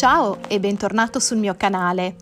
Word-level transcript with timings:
Ciao 0.00 0.38
e 0.48 0.58
bentornato 0.58 1.20
sul 1.20 1.36
mio 1.36 1.54
canale. 1.58 2.16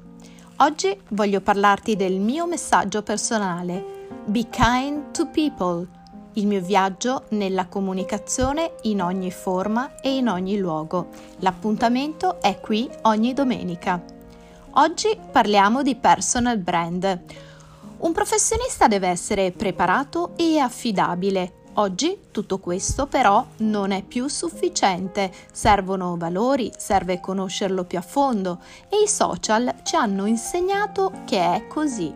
Oggi 0.56 1.00
voglio 1.10 1.40
parlarti 1.40 1.94
del 1.94 2.18
mio 2.18 2.44
messaggio 2.48 3.04
personale, 3.04 4.08
Be 4.24 4.48
kind 4.50 5.12
to 5.12 5.28
people, 5.28 5.86
il 6.32 6.48
mio 6.48 6.60
viaggio 6.60 7.26
nella 7.28 7.68
comunicazione 7.68 8.72
in 8.82 9.00
ogni 9.00 9.30
forma 9.30 10.00
e 10.00 10.16
in 10.16 10.26
ogni 10.26 10.58
luogo. 10.58 11.10
L'appuntamento 11.38 12.40
è 12.42 12.58
qui 12.58 12.90
ogni 13.02 13.32
domenica. 13.32 14.02
Oggi 14.70 15.16
parliamo 15.30 15.84
di 15.84 15.94
personal 15.94 16.58
brand. 16.58 17.22
Un 17.98 18.12
professionista 18.12 18.88
deve 18.88 19.06
essere 19.06 19.52
preparato 19.52 20.32
e 20.36 20.58
affidabile 20.58 21.57
Oggi 21.78 22.18
tutto 22.32 22.58
questo 22.58 23.06
però 23.06 23.46
non 23.58 23.92
è 23.92 24.02
più 24.02 24.26
sufficiente, 24.26 25.32
servono 25.52 26.16
valori, 26.16 26.72
serve 26.76 27.20
conoscerlo 27.20 27.84
più 27.84 27.98
a 27.98 28.02
fondo 28.02 28.58
e 28.88 29.02
i 29.04 29.08
social 29.08 29.72
ci 29.84 29.94
hanno 29.94 30.26
insegnato 30.26 31.12
che 31.24 31.38
è 31.38 31.66
così. 31.68 32.12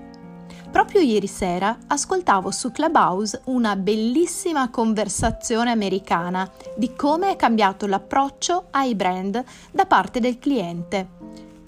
Proprio 0.69 1.01
ieri 1.01 1.29
sera 1.29 1.79
ascoltavo 1.87 2.51
su 2.51 2.73
Clubhouse 2.73 3.43
una 3.45 3.77
bellissima 3.77 4.69
conversazione 4.69 5.71
americana 5.71 6.51
di 6.75 6.93
come 6.97 7.31
è 7.31 7.37
cambiato 7.37 7.87
l'approccio 7.87 8.65
ai 8.71 8.97
brand 8.97 9.45
da 9.71 9.87
parte 9.87 10.19
del 10.19 10.41
cliente. 10.41 11.09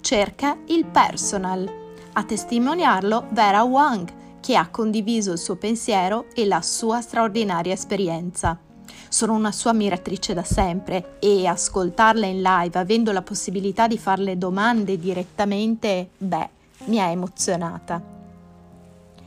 Cerca 0.01 0.57
il 0.65 0.85
personal. 0.85 1.83
A 2.11 2.23
testimoniarlo 2.23 3.27
Vera 3.29 3.63
Wang, 3.63 4.24
che 4.45 4.55
ha 4.55 4.69
condiviso 4.69 5.31
il 5.31 5.39
suo 5.39 5.55
pensiero 5.55 6.25
e 6.35 6.45
la 6.45 6.61
sua 6.61 7.01
straordinaria 7.01 7.73
esperienza. 7.73 8.55
Sono 9.09 9.33
una 9.33 9.51
sua 9.51 9.71
ammiratrice 9.71 10.35
da 10.35 10.43
sempre 10.43 11.17
e 11.17 11.47
ascoltarla 11.47 12.27
in 12.27 12.43
live 12.43 12.77
avendo 12.77 13.11
la 13.11 13.23
possibilità 13.23 13.87
di 13.87 13.97
farle 13.97 14.37
domande 14.37 14.99
direttamente, 14.99 16.09
beh, 16.15 16.49
mi 16.85 16.99
ha 16.99 17.09
emozionata. 17.09 17.99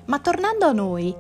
Ma 0.05 0.19
tornando 0.21 0.67
a 0.67 0.73
noi, 0.73 1.13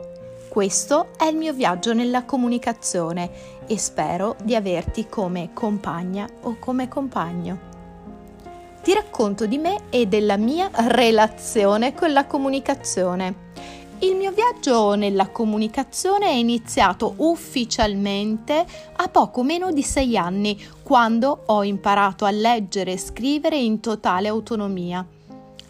questo 0.48 1.08
è 1.16 1.24
il 1.24 1.36
mio 1.36 1.52
viaggio 1.52 1.92
nella 1.92 2.22
comunicazione 2.22 3.66
e 3.66 3.76
spero 3.78 4.36
di 4.44 4.54
averti 4.54 5.08
come 5.08 5.50
compagna 5.52 6.24
o 6.42 6.54
come 6.60 6.86
compagno. 6.86 7.58
Ti 8.80 8.94
racconto 8.94 9.46
di 9.46 9.58
me 9.58 9.86
e 9.90 10.06
della 10.06 10.36
mia 10.36 10.70
relazione 10.72 11.94
con 11.94 12.12
la 12.12 12.26
comunicazione. 12.26 13.47
Il 14.00 14.14
mio 14.14 14.30
viaggio 14.30 14.94
nella 14.94 15.26
comunicazione 15.26 16.26
è 16.26 16.32
iniziato 16.34 17.14
ufficialmente 17.16 18.64
a 18.94 19.08
poco 19.08 19.42
meno 19.42 19.72
di 19.72 19.82
sei 19.82 20.16
anni, 20.16 20.56
quando 20.84 21.42
ho 21.46 21.64
imparato 21.64 22.24
a 22.24 22.30
leggere 22.30 22.92
e 22.92 22.98
scrivere 22.98 23.58
in 23.58 23.80
totale 23.80 24.28
autonomia. 24.28 25.04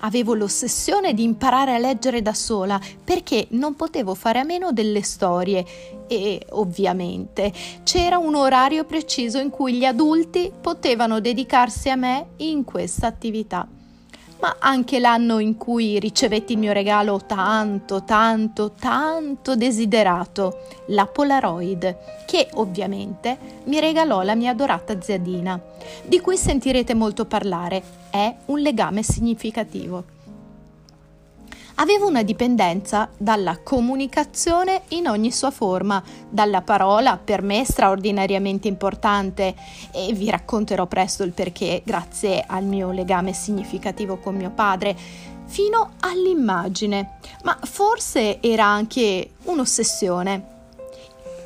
Avevo 0.00 0.34
l'ossessione 0.34 1.14
di 1.14 1.22
imparare 1.22 1.74
a 1.74 1.78
leggere 1.78 2.20
da 2.20 2.34
sola 2.34 2.78
perché 3.02 3.46
non 3.52 3.76
potevo 3.76 4.14
fare 4.14 4.40
a 4.40 4.44
meno 4.44 4.72
delle 4.72 5.00
storie 5.00 5.64
e 6.06 6.44
ovviamente 6.50 7.50
c'era 7.82 8.18
un 8.18 8.34
orario 8.34 8.84
preciso 8.84 9.38
in 9.38 9.48
cui 9.48 9.72
gli 9.72 9.86
adulti 9.86 10.52
potevano 10.60 11.20
dedicarsi 11.20 11.88
a 11.88 11.96
me 11.96 12.26
in 12.36 12.62
questa 12.64 13.06
attività 13.06 13.66
ma 14.40 14.56
anche 14.58 14.98
l'anno 15.00 15.38
in 15.38 15.56
cui 15.56 15.98
ricevetti 15.98 16.52
il 16.52 16.58
mio 16.58 16.72
regalo 16.72 17.20
tanto, 17.26 18.04
tanto, 18.04 18.72
tanto 18.72 19.56
desiderato, 19.56 20.66
la 20.88 21.06
Polaroid, 21.06 21.96
che 22.26 22.48
ovviamente 22.54 23.36
mi 23.64 23.80
regalò 23.80 24.22
la 24.22 24.34
mia 24.34 24.50
adorata 24.50 25.00
zia 25.00 25.18
Dina, 25.18 25.60
di 26.04 26.20
cui 26.20 26.36
sentirete 26.36 26.94
molto 26.94 27.24
parlare, 27.24 27.82
è 28.10 28.34
un 28.46 28.60
legame 28.60 29.02
significativo. 29.02 30.16
Avevo 31.80 32.08
una 32.08 32.24
dipendenza 32.24 33.08
dalla 33.16 33.60
comunicazione 33.62 34.82
in 34.88 35.06
ogni 35.06 35.30
sua 35.30 35.52
forma, 35.52 36.02
dalla 36.28 36.60
parola 36.62 37.20
per 37.22 37.40
me 37.42 37.64
straordinariamente 37.64 38.66
importante 38.66 39.54
e 39.92 40.12
vi 40.12 40.28
racconterò 40.28 40.86
presto 40.86 41.22
il 41.22 41.30
perché 41.30 41.82
grazie 41.84 42.42
al 42.44 42.64
mio 42.64 42.90
legame 42.90 43.32
significativo 43.32 44.18
con 44.18 44.34
mio 44.34 44.50
padre, 44.50 44.96
fino 45.46 45.92
all'immagine, 46.00 47.18
ma 47.44 47.56
forse 47.62 48.42
era 48.42 48.64
anche 48.64 49.34
un'ossessione. 49.44 50.57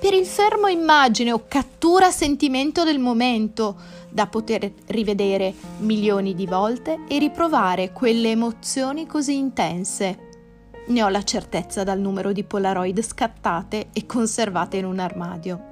Per 0.03 0.13
il 0.13 0.27
fermo 0.27 0.67
immagine 0.67 1.31
o 1.31 1.45
cattura 1.47 2.11
sentimento 2.11 2.83
del 2.83 2.99
momento, 2.99 3.77
da 4.11 4.27
poter 4.27 4.73
rivedere 4.87 5.55
milioni 5.79 6.35
di 6.35 6.45
volte 6.45 7.05
e 7.07 7.21
riprovare 7.21 7.93
quelle 7.93 8.31
emozioni 8.31 9.07
così 9.07 9.37
intense. 9.37 10.19
Ne 10.89 11.05
ho 11.05 11.09
la 11.09 11.23
certezza 11.23 11.85
dal 11.85 12.01
numero 12.01 12.33
di 12.33 12.43
Polaroid 12.43 13.01
scattate 13.01 13.91
e 13.93 14.05
conservate 14.05 14.77
in 14.77 14.87
un 14.87 14.99
armadio. 14.99 15.71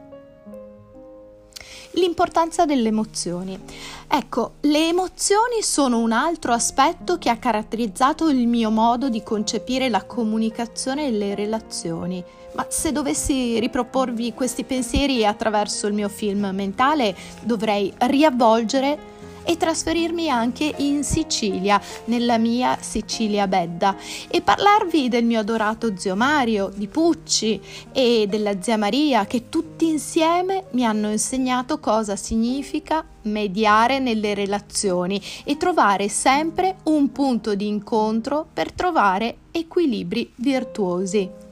L'importanza 1.95 2.65
delle 2.67 2.87
emozioni. 2.87 3.59
Ecco, 4.07 4.53
le 4.61 4.87
emozioni 4.87 5.61
sono 5.61 5.99
un 5.99 6.13
altro 6.13 6.53
aspetto 6.53 7.19
che 7.19 7.31
ha 7.31 7.37
caratterizzato 7.37 8.29
il 8.29 8.47
mio 8.47 8.71
modo 8.71 9.09
di 9.09 9.25
concepire 9.25 9.89
la 9.89 10.05
comunicazione 10.05 11.09
e 11.09 11.11
le 11.11 11.35
relazioni. 11.35 12.25
Ma 12.53 12.67
se 12.69 12.93
dovessi 12.93 13.59
riproporvi 13.61 14.35
questi 14.35 14.65
pensieri 14.65 15.25
attraverso 15.25 15.87
il 15.87 15.95
mio 15.95 16.09
film 16.09 16.51
mentale, 16.53 17.15
dovrei 17.43 17.93
riavvolgere 17.97 19.11
e 19.43 19.57
trasferirmi 19.57 20.29
anche 20.29 20.73
in 20.79 21.03
Sicilia, 21.03 21.81
nella 22.07 22.39
mia 22.39 22.77
Sicilia 22.81 23.47
Bedda, 23.47 23.97
e 24.29 24.43
parlarvi 24.43 25.09
del 25.09 25.25
mio 25.25 25.41
adorato 25.41 25.97
zio 25.97 26.15
Mario, 26.15 26.71
di 26.75 26.87
Pucci 26.87 27.61
e 27.93 28.27
della 28.29 28.61
zia 28.61 28.77
Maria, 28.77 29.27
che 29.27 29.49
tutti 29.49 29.89
insieme 29.89 30.65
mi 30.73 30.85
hanno 30.85 31.11
insegnato 31.11 31.81
cosa 31.81 32.17
significa 32.17 33.05
mediare 33.23 33.99
nelle 33.99 34.35
relazioni 34.35 35.21
e 35.45 35.57
trovare 35.57 36.09
sempre 36.09 36.77
un 36.85 37.11
punto 37.11 37.55
di 37.55 37.67
incontro 37.67 38.47
per 38.53 38.73
trovare 38.73 39.37
equilibri 39.51 40.33
virtuosi. 40.37 41.49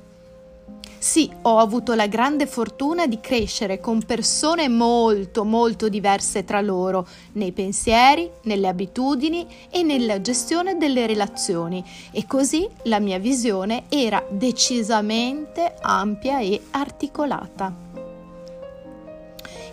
Sì, 0.99 1.31
ho 1.43 1.59
avuto 1.59 1.95
la 1.95 2.09
grande 2.09 2.47
fortuna 2.47 3.07
di 3.07 3.21
crescere 3.21 3.79
con 3.79 4.03
persone 4.05 4.69
molto, 4.69 5.45
molto 5.45 5.89
diverse 5.89 6.45
tra 6.45 6.61
loro, 6.61 7.07
nei 7.35 7.53
pensieri, 7.53 8.29
nelle 8.43 8.67
abitudini 8.67 9.47
e 9.71 9.85
nella 9.85 10.21
gestione 10.21 10.77
delle 10.77 11.07
relazioni 11.07 11.85
e 12.11 12.27
così 12.27 12.69
la 12.85 12.99
mia 12.99 13.19
visione 13.21 13.85
era 13.89 14.25
decisamente 14.29 15.77
ampia 15.81 16.41
e 16.41 16.61
articolata. 16.71 17.73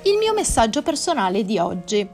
Il 0.03 0.17
mio 0.19 0.33
messaggio 0.35 0.83
personale 0.83 1.43
di 1.43 1.57
oggi. 1.57 2.07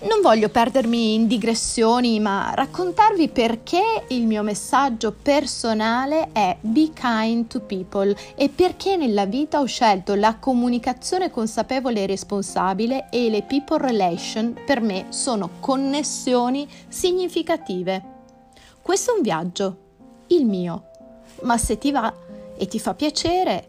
Non 0.00 0.20
voglio 0.20 0.50
perdermi 0.50 1.14
in 1.14 1.26
digressioni, 1.26 2.20
ma 2.20 2.52
raccontarvi 2.54 3.28
perché 3.28 4.04
il 4.08 4.26
mio 4.26 4.42
messaggio 4.42 5.12
personale 5.12 6.28
è 6.32 6.56
Be 6.60 6.90
kind 6.92 7.46
to 7.46 7.60
people 7.60 8.14
e 8.34 8.50
perché 8.50 8.96
nella 8.96 9.24
vita 9.24 9.60
ho 9.60 9.64
scelto 9.64 10.14
la 10.14 10.36
comunicazione 10.36 11.30
consapevole 11.30 12.02
e 12.02 12.06
responsabile 12.06 13.06
e 13.10 13.30
le 13.30 13.44
people 13.44 13.78
relation 13.78 14.54
per 14.66 14.82
me 14.82 15.06
sono 15.08 15.52
connessioni 15.60 16.68
significative. 16.88 18.02
Questo 18.82 19.12
è 19.12 19.16
un 19.16 19.22
viaggio, 19.22 19.78
il 20.26 20.44
mio, 20.44 20.90
ma 21.42 21.56
se 21.56 21.78
ti 21.78 21.90
va 21.90 22.12
e 22.56 22.66
ti 22.66 22.78
fa 22.78 22.94
piacere, 22.94 23.68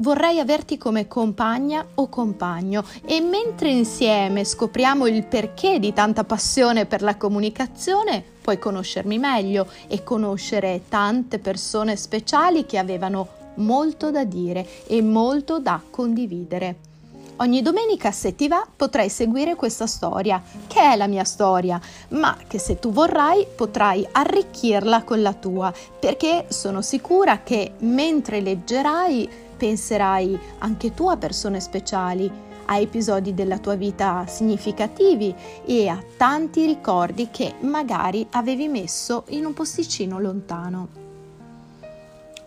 vorrei 0.00 0.38
averti 0.38 0.76
come 0.78 1.08
compagna 1.08 1.86
o 1.94 2.08
compagno 2.08 2.84
e 3.04 3.20
mentre 3.20 3.70
insieme 3.70 4.44
scopriamo 4.44 5.06
il 5.06 5.24
perché 5.24 5.78
di 5.78 5.92
tanta 5.92 6.24
passione 6.24 6.86
per 6.86 7.02
la 7.02 7.16
comunicazione, 7.16 8.22
puoi 8.40 8.58
conoscermi 8.58 9.18
meglio 9.18 9.66
e 9.86 10.02
conoscere 10.02 10.82
tante 10.88 11.38
persone 11.38 11.96
speciali 11.96 12.66
che 12.66 12.78
avevano 12.78 13.38
molto 13.56 14.10
da 14.10 14.24
dire 14.24 14.66
e 14.86 15.02
molto 15.02 15.58
da 15.58 15.80
condividere. 15.88 16.88
Ogni 17.36 17.62
domenica, 17.62 18.10
se 18.12 18.34
ti 18.34 18.48
va, 18.48 18.66
potrai 18.76 19.08
seguire 19.08 19.54
questa 19.54 19.86
storia, 19.86 20.42
che 20.66 20.92
è 20.92 20.94
la 20.94 21.06
mia 21.06 21.24
storia, 21.24 21.80
ma 22.08 22.36
che 22.46 22.58
se 22.58 22.78
tu 22.78 22.92
vorrai 22.92 23.46
potrai 23.54 24.06
arricchirla 24.12 25.04
con 25.04 25.22
la 25.22 25.32
tua, 25.32 25.72
perché 25.98 26.44
sono 26.48 26.82
sicura 26.82 27.40
che 27.42 27.72
mentre 27.78 28.42
leggerai 28.42 29.48
penserai 29.60 30.38
anche 30.60 30.94
tu 30.94 31.08
a 31.08 31.18
persone 31.18 31.60
speciali, 31.60 32.32
a 32.64 32.78
episodi 32.78 33.34
della 33.34 33.58
tua 33.58 33.74
vita 33.74 34.24
significativi 34.26 35.34
e 35.66 35.86
a 35.86 36.02
tanti 36.16 36.64
ricordi 36.64 37.28
che 37.30 37.56
magari 37.60 38.26
avevi 38.30 38.68
messo 38.68 39.24
in 39.28 39.44
un 39.44 39.52
posticino 39.52 40.18
lontano. 40.18 40.88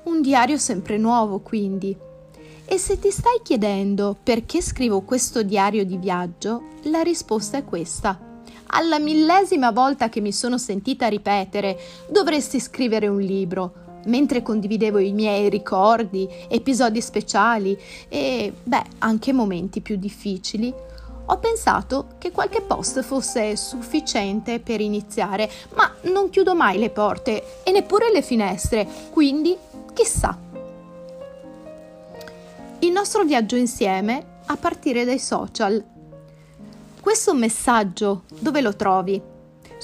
Un 0.04 0.22
diario 0.24 0.58
sempre 0.58 0.98
nuovo, 0.98 1.40
quindi. 1.40 1.96
E 2.66 2.78
se 2.80 2.98
ti 2.98 3.12
stai 3.12 3.42
chiedendo 3.44 4.18
perché 4.24 4.60
scrivo 4.60 5.02
questo 5.02 5.44
diario 5.44 5.86
di 5.86 5.98
viaggio, 5.98 6.64
la 6.86 7.02
risposta 7.02 7.58
è 7.58 7.64
questa 7.64 8.32
alla 8.76 9.00
millesima 9.00 9.72
volta 9.72 10.10
che 10.10 10.20
mi 10.20 10.32
sono 10.32 10.58
sentita 10.58 11.08
ripetere 11.08 11.78
dovresti 12.10 12.60
scrivere 12.60 13.08
un 13.08 13.20
libro, 13.20 13.83
mentre 14.06 14.42
condividevo 14.42 15.00
i 15.00 15.12
miei 15.12 15.50
ricordi, 15.50 16.28
episodi 16.48 17.02
speciali 17.02 17.78
e, 18.10 18.54
beh, 18.64 18.84
anche 19.00 19.34
momenti 19.34 19.82
più 19.82 19.96
difficili, 19.96 20.74
ho 21.26 21.38
pensato 21.38 22.08
che 22.18 22.32
qualche 22.32 22.62
post 22.62 23.02
fosse 23.02 23.56
sufficiente 23.56 24.60
per 24.60 24.82
iniziare, 24.82 25.50
ma 25.76 25.90
non 26.12 26.30
chiudo 26.30 26.54
mai 26.54 26.78
le 26.78 26.90
porte 26.90 27.64
e 27.64 27.72
neppure 27.72 28.12
le 28.12 28.22
finestre, 28.22 28.88
quindi 29.12 29.56
chissà. 29.94 30.38
Il 32.80 32.92
nostro 32.92 33.24
viaggio 33.24 33.56
insieme 33.56 34.32
a 34.48 34.58
partire 34.58 35.06
dai 35.06 35.20
social. 35.20 35.82
Questo 37.00 37.34
messaggio 37.34 38.24
dove 38.40 38.60
lo 38.60 38.76
trovi? 38.76 39.33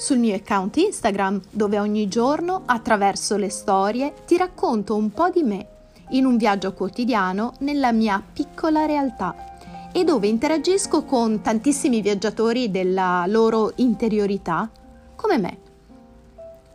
Sul 0.00 0.16
mio 0.16 0.34
account 0.34 0.78
Instagram, 0.78 1.42
dove 1.50 1.78
ogni 1.78 2.08
giorno, 2.08 2.62
attraverso 2.64 3.36
le 3.36 3.50
storie, 3.50 4.14
ti 4.26 4.38
racconto 4.38 4.96
un 4.96 5.12
po' 5.12 5.28
di 5.28 5.42
me 5.42 5.66
in 6.12 6.24
un 6.24 6.38
viaggio 6.38 6.72
quotidiano 6.72 7.52
nella 7.58 7.92
mia 7.92 8.24
piccola 8.32 8.86
realtà 8.86 9.58
e 9.92 10.02
dove 10.02 10.26
interagisco 10.26 11.04
con 11.04 11.42
tantissimi 11.42 12.00
viaggiatori 12.00 12.70
della 12.70 13.26
loro 13.28 13.72
interiorità, 13.76 14.70
come 15.16 15.36
me. 15.36 15.58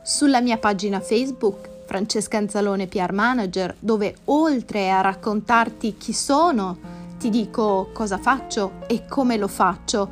Sulla 0.04 0.40
mia 0.40 0.60
pagina 0.60 1.00
Facebook, 1.00 1.68
Francesca 1.88 2.38
Anzalone 2.38 2.86
PR 2.86 3.12
Manager, 3.12 3.76
dove 3.80 4.18
oltre 4.26 4.92
a 4.92 5.02
raccontarti 5.02 5.98
chi 5.98 6.14
sono, 6.14 6.78
ti 7.18 7.32
dico 7.32 7.90
cosa 7.92 8.20
faccio 8.20 8.74
e 8.86 9.08
come 9.08 9.36
lo 9.38 9.48
faccio, 9.48 10.08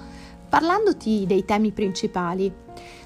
parlandoti 0.49 1.25
dei 1.27 1.45
temi 1.45 1.69
principali 1.69 2.61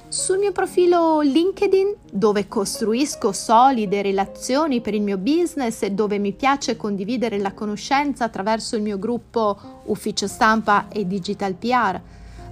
sul 0.09 0.37
mio 0.37 0.53
profilo 0.53 1.19
LinkedIn 1.19 1.93
dove 2.09 2.47
costruisco 2.47 3.33
solide 3.33 4.01
relazioni 4.01 4.79
per 4.79 4.93
il 4.93 5.01
mio 5.01 5.17
business 5.17 5.83
e 5.83 5.91
dove 5.91 6.17
mi 6.17 6.31
piace 6.31 6.77
condividere 6.77 7.37
la 7.39 7.53
conoscenza 7.53 8.23
attraverso 8.23 8.77
il 8.77 8.83
mio 8.83 8.97
gruppo 8.97 9.81
Ufficio 9.85 10.27
Stampa 10.27 10.87
e 10.87 11.05
Digital 11.05 11.55
PR. 11.55 11.99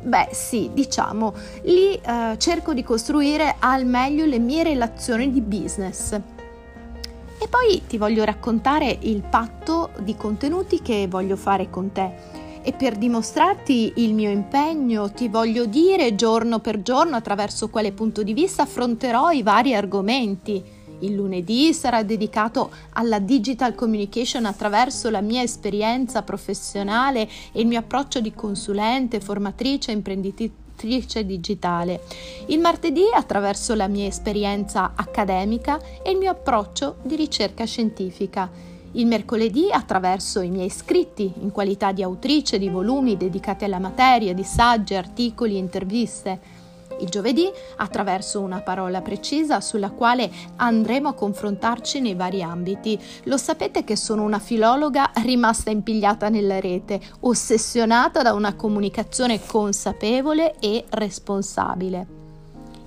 Beh 0.02 0.30
sì, 0.34 0.70
diciamo, 0.74 1.34
lì 1.64 1.96
eh, 1.96 2.36
cerco 2.38 2.74
di 2.74 2.84
costruire 2.84 3.56
al 3.60 3.86
meglio 3.86 4.26
le 4.26 4.40
mie 4.40 4.64
relazioni 4.64 5.32
di 5.32 5.42
business. 5.42 6.12
E 6.12 7.48
poi 7.48 7.84
ti 7.88 7.98
voglio 7.98 8.26
raccontare 8.26 8.98
il 9.02 9.22
patto 9.22 9.92
di 10.00 10.16
contenuti 10.16 10.82
che 10.82 11.08
voglio 11.10 11.38
fare 11.38 11.70
con 11.70 11.92
te 11.92 12.44
e 12.66 12.74
per 12.74 12.96
dimostrarti 12.98 13.94
il 13.98 14.16
mio 14.16 14.32
impegno 14.32 15.12
ti 15.12 15.28
voglio 15.28 15.66
dire 15.66 16.16
giorno 16.16 16.58
per 16.58 16.82
giorno 16.82 17.16
attraverso 17.16 17.70
quale 17.70 17.92
punto 17.92 18.24
di 18.24 18.34
vista 18.34 18.64
affronterò 18.64 19.30
i 19.30 19.44
vari 19.44 19.76
argomenti. 19.76 20.64
Il 21.02 21.14
lunedì 21.14 21.74
sarà 21.76 22.02
dedicato 22.02 22.72
alla 22.94 23.20
digital 23.20 23.76
communication 23.76 24.46
attraverso 24.46 25.12
la 25.12 25.22
mia 25.22 25.44
esperienza 25.44 26.24
professionale 26.24 27.30
e 27.52 27.62
il 27.62 27.68
mio 27.68 27.80
approccio 27.80 28.20
di 28.20 28.34
consulente, 28.34 29.20
formatrice, 29.20 29.92
imprenditrice 29.92 31.24
digitale. 31.24 32.02
Il 32.48 32.60
martedì 32.60 33.04
attraverso 33.14 33.76
la 33.76 33.88
mia 33.88 34.08
esperienza 34.08 34.94
accademica 34.96 35.80
e 36.02 36.10
il 36.10 36.18
mio 36.18 36.32
approccio 36.32 36.96
di 37.04 37.16
ricerca 37.16 37.64
scientifica 37.66 38.74
il 38.96 39.08
mercoledì 39.08 39.72
attraverso 39.72 40.42
i 40.42 40.50
miei 40.50 40.70
scritti 40.70 41.34
in 41.40 41.52
qualità 41.52 41.92
di 41.92 42.04
autrice 42.04 42.58
di 42.58 42.70
volumi 42.70 43.18
dedicati 43.18 43.66
alla 43.66 43.80
materia, 43.80 44.34
di 44.34 44.44
saggi, 44.44 44.96
articoli 44.96 45.58
interviste. 45.58 46.64
Il 47.00 47.10
giovedì 47.10 47.52
attraverso 47.78 48.40
una 48.40 48.62
parola 48.62 49.02
precisa 49.02 49.60
sulla 49.60 49.90
quale 49.90 50.32
andremo 50.56 51.10
a 51.10 51.14
confrontarci 51.14 52.00
nei 52.00 52.16
vari 52.16 52.42
ambiti. 52.42 52.98
Lo 53.24 53.36
sapete 53.36 53.84
che 53.84 53.98
sono 53.98 54.24
una 54.24 54.40
filologa 54.40 55.12
rimasta 55.24 55.72
impigliata 55.72 56.30
nella 56.30 56.62
rete, 56.62 57.02
ossessionata 57.22 58.22
da 58.22 58.32
una 58.32 58.56
comunicazione 58.56 59.46
consapevole 59.46 60.56
e 60.60 60.86
responsabile. 60.90 62.15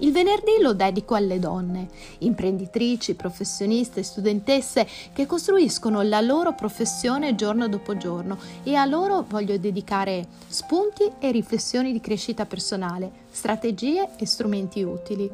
Il 0.01 0.13
venerdì 0.13 0.61
lo 0.61 0.75
dedico 0.75 1.17
alle 1.17 1.41
donne, 1.41 1.89
imprenditrici, 2.19 3.15
professioniste, 3.15 4.05
studentesse 4.05 4.87
che 5.13 5.27
costruiscono 5.27 6.03
la 6.03 6.21
loro 6.21 6.55
professione 6.55 7.35
giorno 7.35 7.67
dopo 7.67 7.97
giorno 7.97 8.39
e 8.63 8.77
a 8.77 8.85
loro 8.85 9.25
voglio 9.29 9.59
dedicare 9.59 10.27
spunti 10.47 11.11
e 11.19 11.33
riflessioni 11.33 11.91
di 11.91 12.01
crescita 12.01 12.47
personale, 12.47 13.11
strategie 13.31 14.11
e 14.17 14.25
strumenti 14.25 14.83
utili. 14.83 15.29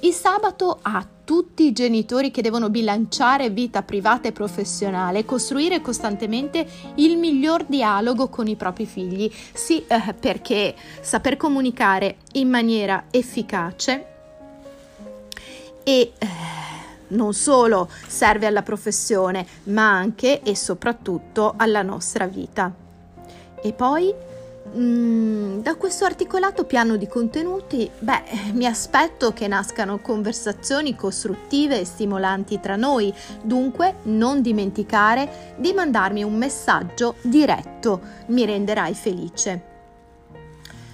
Il 0.00 0.12
sabato 0.12 0.78
a 0.82 1.06
tutti 1.32 1.64
i 1.64 1.72
genitori 1.72 2.30
che 2.30 2.42
devono 2.42 2.68
bilanciare 2.68 3.48
vita 3.48 3.82
privata 3.82 4.28
e 4.28 4.32
professionale 4.32 5.24
costruire 5.24 5.80
costantemente 5.80 6.66
il 6.96 7.16
miglior 7.16 7.64
dialogo 7.64 8.28
con 8.28 8.48
i 8.48 8.54
propri 8.54 8.84
figli. 8.84 9.32
Sì, 9.54 9.82
eh, 9.86 10.12
perché 10.12 10.74
saper 11.00 11.38
comunicare 11.38 12.16
in 12.32 12.50
maniera 12.50 13.04
efficace 13.10 14.06
e 15.82 16.12
eh, 16.18 16.28
non 17.08 17.32
solo 17.32 17.88
serve 18.06 18.44
alla 18.44 18.60
professione, 18.60 19.46
ma 19.64 19.88
anche 19.88 20.42
e 20.42 20.54
soprattutto 20.54 21.54
alla 21.56 21.80
nostra 21.80 22.26
vita. 22.26 22.70
E 23.62 23.72
poi 23.72 24.12
Mm, 24.68 25.58
da 25.58 25.74
questo 25.74 26.04
articolato 26.04 26.64
piano 26.64 26.96
di 26.96 27.08
contenuti, 27.08 27.90
beh, 27.98 28.52
mi 28.52 28.64
aspetto 28.64 29.32
che 29.32 29.48
nascano 29.48 29.98
conversazioni 29.98 30.94
costruttive 30.94 31.80
e 31.80 31.84
stimolanti 31.84 32.60
tra 32.60 32.76
noi, 32.76 33.12
dunque 33.42 33.96
non 34.04 34.40
dimenticare 34.40 35.54
di 35.56 35.72
mandarmi 35.72 36.22
un 36.22 36.36
messaggio 36.36 37.16
diretto, 37.22 38.00
mi 38.28 38.44
renderai 38.46 38.94
felice. 38.94 39.70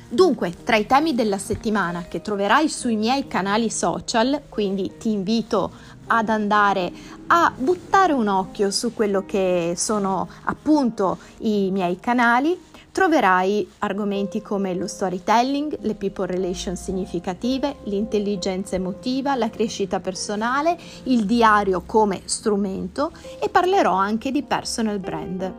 Dunque, 0.08 0.54
tra 0.64 0.76
i 0.76 0.86
temi 0.86 1.14
della 1.14 1.36
settimana 1.36 2.06
che 2.08 2.22
troverai 2.22 2.70
sui 2.70 2.96
miei 2.96 3.26
canali 3.26 3.68
social, 3.68 4.44
quindi 4.48 4.96
ti 4.96 5.12
invito 5.12 5.70
ad 6.06 6.30
andare 6.30 6.90
a 7.26 7.52
buttare 7.54 8.14
un 8.14 8.26
occhio 8.26 8.70
su 8.70 8.94
quello 8.94 9.26
che 9.26 9.74
sono 9.76 10.26
appunto 10.44 11.18
i 11.40 11.70
miei 11.70 12.00
canali, 12.00 12.58
troverai 12.98 13.74
argomenti 13.78 14.42
come 14.42 14.74
lo 14.74 14.88
storytelling, 14.88 15.78
le 15.82 15.94
people 15.94 16.26
relations 16.26 16.82
significative, 16.82 17.76
l'intelligenza 17.84 18.74
emotiva, 18.74 19.36
la 19.36 19.50
crescita 19.50 20.00
personale, 20.00 20.76
il 21.04 21.24
diario 21.24 21.84
come 21.86 22.22
strumento 22.24 23.12
e 23.38 23.48
parlerò 23.50 23.92
anche 23.92 24.32
di 24.32 24.42
personal 24.42 24.98
brand. 24.98 25.52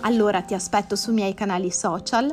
Allora 0.00 0.42
ti 0.42 0.52
aspetto 0.52 0.96
sui 0.96 1.14
miei 1.14 1.32
canali 1.32 1.70
social 1.70 2.30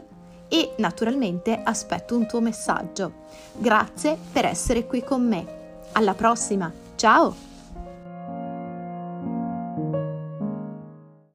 e 0.49 0.73
naturalmente 0.79 1.61
aspetto 1.63 2.17
un 2.17 2.27
tuo 2.27 2.41
messaggio. 2.41 3.09
Grazie 3.53 4.17
per 4.33 4.43
essere 4.43 4.85
qui 4.87 5.05
con 5.05 5.25
me. 5.25 5.45
Alla 5.93 6.15
prossima, 6.15 6.69
ciao! 6.97 7.56